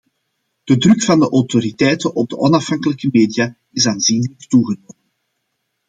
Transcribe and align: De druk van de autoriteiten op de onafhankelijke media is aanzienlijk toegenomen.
De 0.63 0.77
druk 0.77 1.01
van 1.03 1.19
de 1.19 1.29
autoriteiten 1.29 2.15
op 2.15 2.29
de 2.29 2.37
onafhankelijke 2.37 3.07
media 3.11 3.55
is 3.71 3.87
aanzienlijk 3.87 4.39
toegenomen. 4.47 4.95